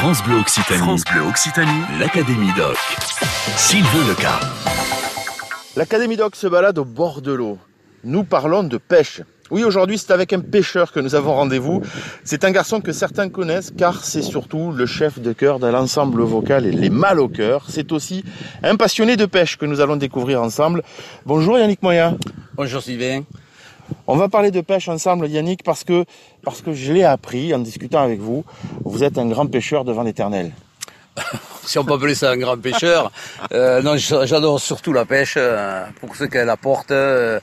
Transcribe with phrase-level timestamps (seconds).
[0.00, 0.78] France Bleu Occitanie.
[0.78, 1.82] France Bleu Occitanie.
[1.98, 2.76] L'Académie Doc.
[3.56, 4.38] Sylvain Leca.
[5.74, 7.58] L'Académie Doc se balade au bord de l'eau.
[8.04, 9.22] Nous parlons de pêche.
[9.50, 11.82] Oui, aujourd'hui, c'est avec un pêcheur que nous avons rendez-vous.
[12.22, 16.22] C'est un garçon que certains connaissent car c'est surtout le chef de chœur de l'ensemble
[16.22, 17.64] vocal et les mal au cœur.
[17.68, 18.24] C'est aussi
[18.62, 20.84] un passionné de pêche que nous allons découvrir ensemble.
[21.26, 22.14] Bonjour Yannick Moya.
[22.54, 23.24] Bonjour Sylvain.
[24.06, 26.04] On va parler de pêche ensemble Yannick parce que,
[26.42, 28.44] parce que je l'ai appris en discutant avec vous.
[28.84, 30.52] Vous êtes un grand pêcheur devant l'éternel.
[31.64, 33.12] si on peut appeler ça un grand pêcheur.
[33.52, 37.40] Euh, non, j'adore surtout la pêche euh, pour ce qu'elle apporte euh,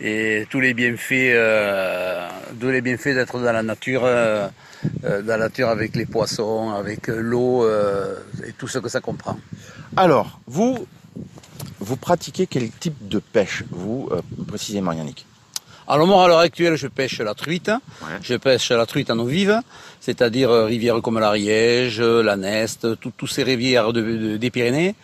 [0.00, 1.36] et tous les bienfaits,
[2.60, 7.64] tous les bienfaits d'être dans la nature, dans la nature avec les poissons, avec l'eau
[8.44, 9.38] et tout ce que ça comprend.
[9.96, 10.88] Alors, vous,
[11.78, 14.10] vous pratiquez quel type de pêche, vous
[14.48, 15.24] précisément, Yannick?
[15.88, 17.70] Alors moi, à l'heure actuelle, je pêche la truite.
[18.22, 19.60] Je pêche la truite en eau vive,
[20.00, 22.86] c'est-à-dire rivières comme l'Ariège, la Neste,
[23.16, 24.94] tous ces rivières des Pyrénées.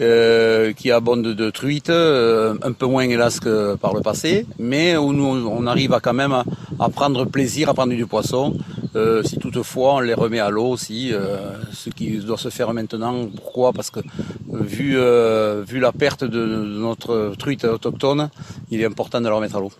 [0.00, 4.96] Euh, qui abondent de truites, euh, un peu moins hélas que par le passé, mais
[4.96, 8.56] où nous, on arrive à quand même à, prendre plaisir à prendre du poisson,
[8.96, 11.12] euh, si toutefois on les remet à l'eau aussi,
[11.72, 13.26] ce qui doit se faire maintenant.
[13.26, 13.74] Pourquoi?
[13.74, 14.00] Parce que
[14.50, 14.96] vu,
[15.66, 18.30] vu la perte de, de notre truite autochtone,
[18.70, 19.72] il est important de la remettre à l'eau.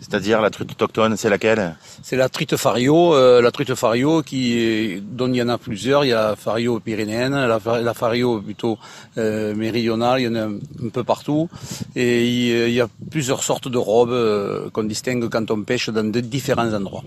[0.00, 1.76] C'est-à-dire la truite autochtone, c'est laquelle?
[2.02, 6.04] C'est la truite fario, euh, la truite fario qui, dont il y en a plusieurs.
[6.04, 8.78] Il y a fario pyrénéenne, la, la fario plutôt
[9.16, 11.48] euh, méridionale, il y en a un, peu partout.
[11.96, 16.08] Et il, y a plusieurs sortes de robes euh, qu'on distingue quand on pêche dans
[16.08, 17.02] de différents endroits.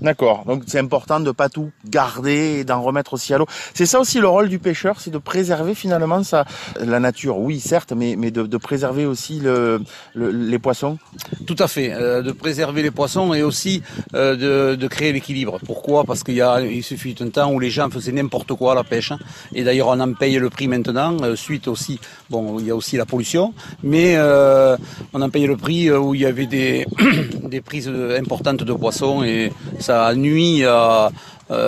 [0.00, 0.44] D'accord.
[0.46, 3.46] Donc c'est important de pas tout garder et d'en remettre aussi à l'eau.
[3.72, 6.44] C'est ça aussi le rôle du pêcheur, c'est de préserver finalement ça,
[6.80, 7.38] la nature.
[7.38, 9.82] Oui, certes, mais, mais de, de préserver aussi le,
[10.16, 10.98] les poissons.
[11.46, 11.92] Tout à fait.
[11.92, 13.82] Euh, de préserver les poissons et aussi
[14.14, 15.58] euh, de, créer l'équilibre.
[15.64, 16.04] Pourquoi?
[16.04, 18.74] Parce qu'il y a, il suffit un temps où les gens faisaient n'importe quoi à
[18.74, 19.12] la pêche.
[19.12, 19.18] Hein.
[19.54, 21.16] Et d'ailleurs, on en paye le prix maintenant.
[21.22, 24.76] Euh, suite aussi, bon, il y a aussi la pollution, mais euh,
[25.12, 26.86] on en paye le prix où il y avait des,
[27.44, 31.10] des prises importantes de poissons et ça nuit à,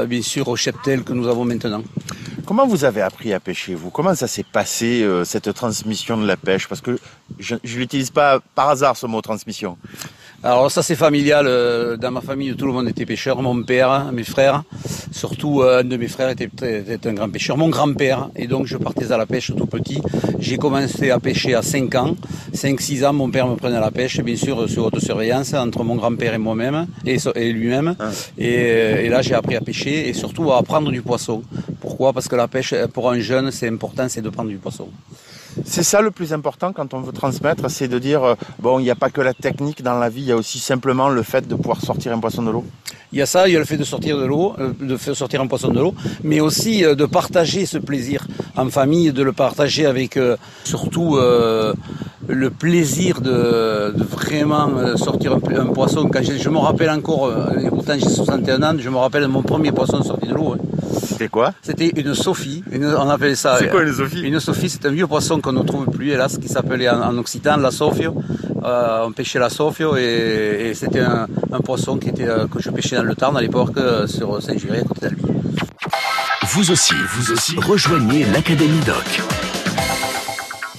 [0.06, 1.82] bien sûr au cheptel que nous avons maintenant.
[2.46, 3.90] Comment vous avez appris à pêcher, vous?
[3.90, 6.68] Comment ça s'est passé, cette transmission de la pêche?
[6.68, 6.98] Parce que
[7.38, 9.76] je ne l'utilise pas par hasard, ce mot transmission.
[10.44, 11.46] Alors ça c'est familial.
[11.48, 13.40] Euh, dans ma famille, tout le monde était pêcheur.
[13.40, 14.62] Mon père, mes frères,
[15.10, 16.50] surtout euh, un de mes frères était,
[16.86, 17.56] était un grand pêcheur.
[17.56, 18.28] Mon grand-père.
[18.36, 20.02] Et donc je partais à la pêche tout petit.
[20.38, 22.14] J'ai commencé à pêcher à 5 ans.
[22.54, 25.82] 5-6 ans, mon père me prenait à la pêche, bien sûr sur haute surveillance entre
[25.82, 27.96] mon grand-père et moi-même et, et lui-même.
[27.98, 28.10] Ah.
[28.36, 28.52] Et,
[29.06, 31.42] et, là j'ai appris à pêcher et surtout à prendre du poisson.
[31.80, 32.12] Pourquoi?
[32.12, 34.90] Parce que la pêche pour un jeune c'est important, c'est de prendre du poisson.
[35.64, 38.82] C'est ça le plus important quand on veut transmettre, c'est de dire, euh, bon, il
[38.82, 41.22] n'y a pas que la technique dans la vie, il y a aussi simplement le
[41.22, 42.64] fait de pouvoir sortir un poisson de l'eau.
[43.12, 44.96] Il y a ça, il y a le fait de sortir de l'eau, euh, de
[44.96, 48.26] sortir un poisson de l'eau, mais aussi euh, de partager ce plaisir
[48.56, 50.18] en famille, de le partager avec
[50.64, 51.18] surtout
[52.28, 56.08] le plaisir de, vraiment sortir un, poisson.
[56.08, 59.42] Quand je, me rappelle encore, et pourtant j'ai 61 ans, je me rappelle de mon
[59.42, 60.54] premier poisson sorti de l'eau.
[60.54, 60.74] Hein.
[61.14, 61.52] C'était quoi?
[61.62, 62.64] C'était une sophie.
[62.72, 63.56] on appelait ça.
[63.58, 64.22] C'est quoi une sophie?
[64.22, 67.56] Une sophie, c'est un vieux poisson qu'on ne trouve plus, hélas, qui s'appelait en, occitan
[67.56, 68.14] la sophio.
[68.64, 71.26] Euh, on pêchait la sophio et, c'était un,
[71.64, 74.78] poisson qui était, euh, que je pêchais dans le Tarn à l'époque euh, sur Saint-Giré
[74.78, 75.22] à côté d'Albi.
[76.48, 79.33] Vous aussi, vous aussi, rejoignez l'Académie Doc.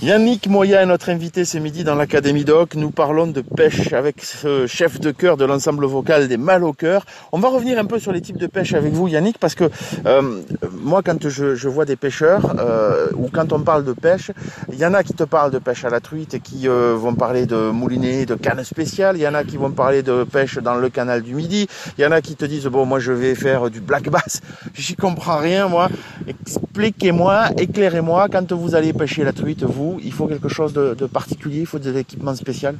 [0.05, 2.75] Yannick Moya est notre invité ce midi dans l'Académie Doc.
[2.75, 6.73] Nous parlons de pêche avec ce chef de chœur de l'ensemble vocal des Mal au
[6.73, 7.07] cœur.
[7.31, 9.63] On va revenir un peu sur les types de pêche avec vous, Yannick, parce que
[10.05, 10.43] euh,
[10.79, 14.29] moi, quand je, vois des pêcheurs euh, ou quand on parle de pêche,
[14.71, 16.93] il y en a qui te parlent de pêche à la truite et qui euh,
[16.95, 19.17] vont parler de moulinet, de canne spéciale.
[19.17, 21.65] Il y en a qui vont parler de pêche dans le canal du Midi.
[21.97, 24.41] Il y en a qui te disent bon, moi, je vais faire du black bass.
[24.75, 25.89] J'y comprends rien, moi.
[26.27, 31.59] Expliquez-moi, éclairez-moi quand vous allez pêcher la truite, vous il faut quelque chose de, particulier,
[31.61, 32.71] il faut des équipements spéciaux?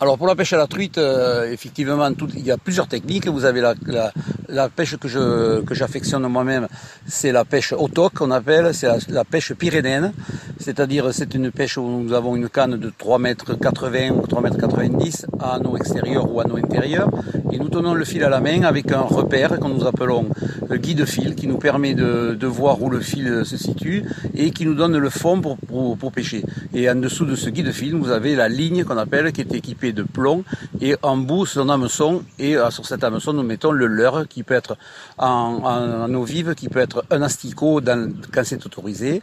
[0.00, 3.28] Alors pour la pêche à la truite, euh, effectivement, il y a plusieurs techniques.
[3.28, 6.66] Vous avez la, pêche que j'affectionne moi-même,
[7.06, 10.12] c'est la pêche auto qu'on appelle, c'est la, pêche pyrénéenne.
[10.58, 14.42] C'est-à-dire c'est une pêche où nous avons une canne de 3 mètres 80 ou 3
[14.42, 17.08] mètres 90 à anneau extérieur ou anneau intérieur.
[17.52, 20.28] Et nous tenons le fil à la main avec un repère que nous appelons
[20.68, 24.74] le guide-fil qui nous permet de, voir où le fil se situe et qui nous
[24.74, 26.44] donne le fond pour, pour pêcher.
[26.74, 29.92] Et en dessous de ce guide-fil, vous avez la ligne qu'on appelle qui est équipée
[29.92, 30.44] de plomb
[30.80, 34.42] et en bout son hameçon et euh, sur cet hameçon nous mettons le leurre qui
[34.42, 34.76] peut être
[35.18, 39.22] en, eau vive, qui peut être un asticot dans, quand c'est autorisé,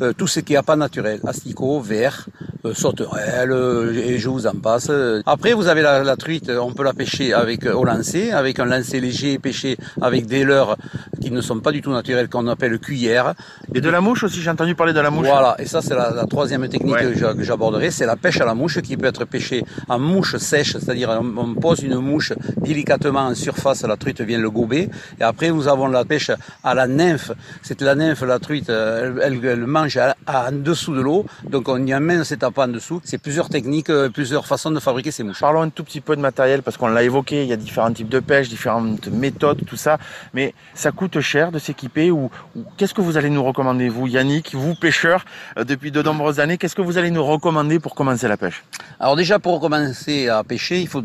[0.00, 2.26] euh, tout ce qui est pas naturel, asticot, verre,
[2.64, 3.52] euh, sauterelle
[3.96, 4.90] et je vous en passe.
[5.26, 9.00] Après vous avez la, truite, on peut la pêcher avec au lancer, avec un lancer
[9.00, 10.76] léger pêché avec des leurres
[11.22, 13.34] qui ne sont pas du tout naturelles, qu'on appelle cuillère.
[13.74, 15.26] Et de la mouche aussi, j'ai entendu parler de la mouche.
[15.26, 18.54] Voilà, et ça c'est la, la, troisième technique que j'aborderai, c'est la pêche à la
[18.54, 23.34] mouche qui peut être pêchée en mouche sèche, c'est-à-dire on, pose une mouche délicatement en
[23.34, 24.88] surface, la truite vient le gober,
[25.20, 26.30] et après nous avons la pêche
[26.64, 27.32] à la nymphe,
[27.62, 31.92] c'est la nymphe, la truite, elle, elle, mange en dessous de l'eau, donc on y
[31.92, 33.00] amène cet appât en dessous.
[33.04, 35.40] C'est plusieurs techniques, euh, plusieurs façons de fabriquer ces mouches.
[35.40, 37.92] Parlons un tout petit peu de matériel, parce qu'on l'a évoqué, il y a différents
[37.92, 39.98] types de pêche, différentes méthodes, tout ça,
[40.34, 42.30] mais ça coûte cher de s'équiper ou,
[42.76, 45.24] qu'est-ce que vous allez nous recommander, vous Yannick, vous pêcheur
[45.58, 48.64] euh, depuis de nombreuses années, qu'est-ce que vous allez nous recommander pour commencer la pêche?
[49.00, 51.02] Alors déjà pour commencer à pêcher, il faut,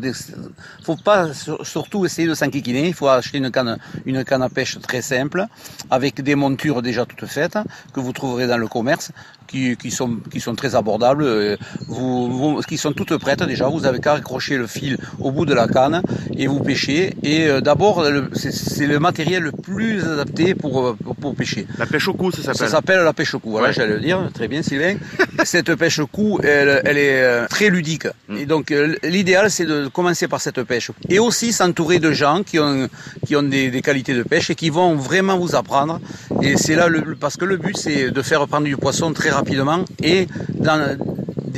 [0.84, 1.28] faut pas
[1.62, 5.46] surtout essayer de s'enquiquiner, il faut acheter une canne, une canne à pêche très simple,
[5.90, 7.58] avec des montures déjà toutes faites,
[7.92, 9.10] que vous trouverez dans le commerce,
[9.46, 11.56] qui, qui sont, qui sont très abordables, euh,
[11.88, 15.54] vous, qui sont toutes prêtes déjà, vous avez qu'à accrocher le fil au bout de
[15.54, 16.02] la canne
[16.36, 17.16] et vous pêchez.
[17.22, 21.66] Et euh, d'abord, c'est le matériel le plus adapté pour, euh, pour, pêcher.
[21.78, 24.00] La pêche au cou, ça s'appelle Ça s'appelle la pêche au cou, voilà, j'allais le
[24.00, 24.96] dire, très bien Sylvain.
[25.44, 28.06] cette pêche au cou, elle, elle est très ludique.
[28.28, 28.36] Mm.
[28.36, 30.90] Et donc l'idéal, c'est de commencer par cette pêche.
[31.08, 32.88] Et aussi s'entourer de gens qui ont,
[33.26, 36.00] qui ont des, des, qualités de pêche et qui vont vraiment vous apprendre.
[36.42, 39.30] Et c'est là, le, parce que le but, c'est de faire prendre du poisson très
[39.30, 40.96] rapidement et dans,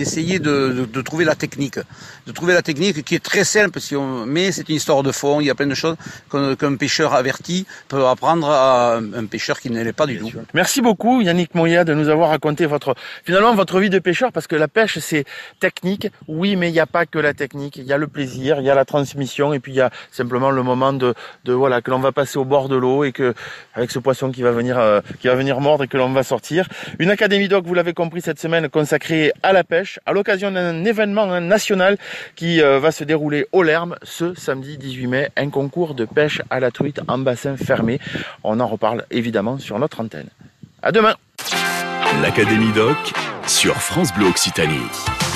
[0.00, 1.78] d'essayer de, de, trouver la technique,
[2.26, 5.12] de trouver la technique qui est très simple, si on, mais c'est une histoire de
[5.12, 5.40] fond.
[5.40, 5.96] Il y a plein de choses
[6.30, 10.30] qu'un pêcheur averti peut apprendre à un pêcheur qui ne l'est pas du tout.
[10.54, 12.94] Merci beaucoup Yannick Moya de nous avoir raconté votre
[13.24, 15.24] finalement votre vie de pêcheur parce que la pêche c'est
[15.60, 17.76] technique, oui, mais il n'y a pas que la technique.
[17.76, 19.90] Il y a le plaisir, il y a la transmission et puis il y a
[20.10, 21.12] simplement le moment de,
[21.44, 23.34] de voilà que l'on va passer au bord de l'eau et que
[23.74, 26.22] avec ce poisson qui va venir euh, qui va venir mordre et que l'on va
[26.22, 26.68] sortir.
[26.98, 30.84] Une académie doc, vous l'avez compris cette semaine consacrée à la pêche à l'occasion d'un
[30.84, 31.98] événement national
[32.36, 36.42] qui euh, va se dérouler au Lerme ce samedi 18 mai, un concours de pêche
[36.50, 38.00] à la truite en bassin fermé.
[38.44, 40.28] On en reparle évidemment sur notre antenne.
[40.82, 41.14] À demain.
[42.22, 42.96] L'Académie Doc
[43.46, 45.29] sur France Bleu Occitanie.